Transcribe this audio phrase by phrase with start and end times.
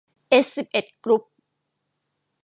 [0.29, 1.23] เอสสิบเอ็ดกรุ๊ป